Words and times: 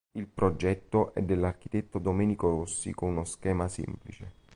Il 0.15 0.25
progetto 0.25 1.13
è 1.13 1.21
dell'architetto 1.21 1.99
Domenico 1.99 2.49
Rossi 2.49 2.91
con 2.91 3.09
uno 3.09 3.23
schema 3.23 3.67
semplice. 3.67 4.33